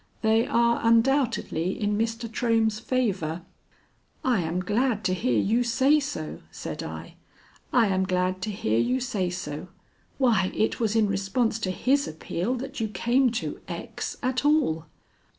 They 0.23 0.47
are 0.47 0.79
undoubtedly 0.81 1.79
in 1.79 1.95
Mr. 1.95 2.27
Trohm's 2.27 2.79
favor." 2.79 3.43
"I 4.23 4.39
am 4.41 4.59
glad 4.61 5.03
to 5.03 5.13
hear 5.13 5.37
you 5.39 5.63
say 5.63 5.99
so," 5.99 6.41
said 6.49 6.81
I, 6.81 7.17
"I 7.71 7.85
am 7.85 8.05
glad 8.05 8.41
to 8.41 8.49
hear 8.51 8.79
you 8.79 8.99
say 8.99 9.29
so. 9.29 9.67
Why, 10.17 10.51
it 10.55 10.79
was 10.79 10.95
in 10.95 11.05
response 11.05 11.59
to 11.59 11.69
his 11.69 12.07
appeal 12.07 12.55
that 12.55 12.79
you 12.79 12.87
came 12.87 13.29
to 13.33 13.61
X. 13.67 14.17
at 14.23 14.43
all." 14.43 14.87